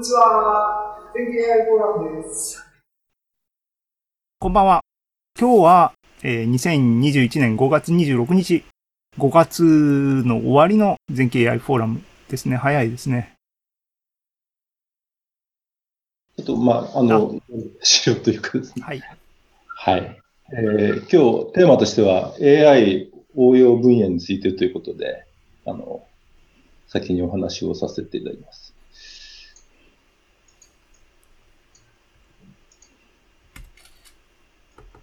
[0.00, 0.96] にちは。
[1.14, 2.64] 電気 AI フォーラムです。
[4.38, 4.80] こんばんは。
[5.38, 5.92] 今日は、
[6.22, 8.64] えー、2021年5月26日、
[9.18, 12.56] 5月の終わりの全景 AI フォーラムですね。
[12.56, 13.34] 早いですね。
[16.38, 17.38] ちょっと、まあ、あの、
[17.82, 18.82] 資料というかですね。
[18.82, 19.02] はい。
[19.66, 20.20] はい。
[20.54, 25.26] えー、今日、テーマとしては AI 応用分野についてということで、
[25.66, 26.06] あの、
[26.88, 28.79] 先にお話をさせていただきます。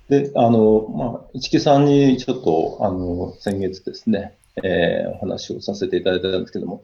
[0.09, 6.81] で、あの、まあ、市木さんにちょっと、あの、先月ですね、えー、お話をさせていただいたんですけども、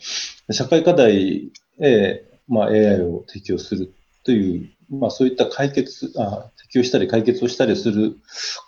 [0.51, 8.17] 社会課題へ、まあ、AI を適用するという、まあ、そういった解決あ、適用したり解決をしたりするこ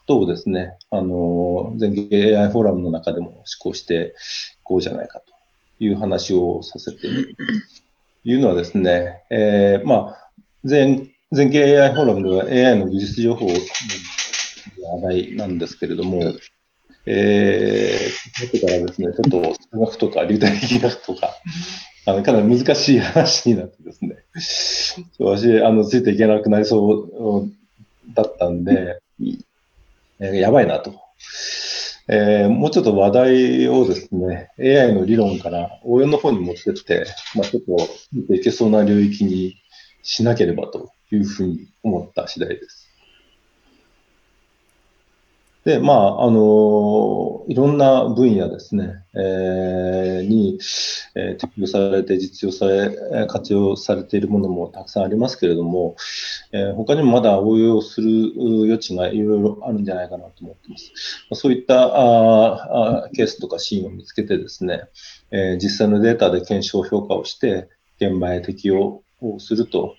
[0.07, 4.15] とをですね、あの、全景 AI フォーラムの中でも施行して
[4.59, 5.33] いこうじゃないかと
[5.83, 7.07] いう話をさせて
[8.23, 10.31] いうのはですね、えー、まあ、
[10.63, 13.53] 全、全景 AI フォーラムでは AI の技術情報の
[14.81, 16.33] 話題なんですけれども、
[17.05, 21.35] えー、後からですね、ちょっと数学とか流体力学とか、
[22.07, 24.17] あの、かなり難しい話になってですね、
[25.19, 27.51] 私、あの、ついていけなくなりそう
[28.13, 28.99] だったんで、
[30.19, 30.93] えー、やばいなと。
[32.07, 37.63] えー、もうちょっと話題をですね、AI の理論から応用の方に持ってって、まあ、ちょっ
[38.27, 39.55] といけそうな領域に
[40.03, 42.84] しなければというふうに思った次第です。
[45.65, 50.59] で、まあ、あの、いろんな分野ですね、えー、に、
[51.15, 55.95] えー、適用されて実用され、活用されているものもたくさんありますけれども、
[56.51, 60.91] えー、他にもまだ応用する余地がいろいろあるんじゃないかなと思っています。
[61.33, 64.83] そういったああケースとかシーンを見つけてですね、
[65.31, 67.69] えー、実際のデータで検証評価をして、
[67.99, 69.95] 現場へ適用をすると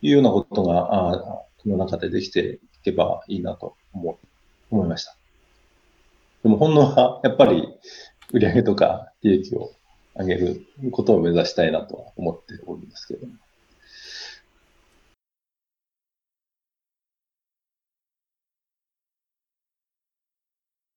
[0.00, 3.77] いうようなことが、あこの中でできていけばいいなと
[4.70, 5.16] 思いました。
[6.42, 7.68] でも本能はやっぱり
[8.32, 9.72] 売上とか利益を
[10.18, 12.87] 上げることを目指したいなと思っております。